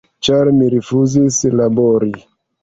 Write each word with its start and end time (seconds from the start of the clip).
Ĉar 0.27 0.47
mi 0.61 0.69
rifuzis 0.75 1.37
labori. 1.61 2.11